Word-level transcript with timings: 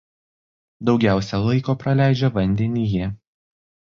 Daugiausia 0.89 1.39
laiko 1.43 1.75
praleidžia 1.83 2.31
vandenyje. 2.39 3.11